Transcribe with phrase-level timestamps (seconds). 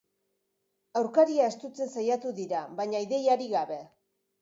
[1.01, 3.83] Aurkaria estutzen saiatu dira, baina ideiarik gabe.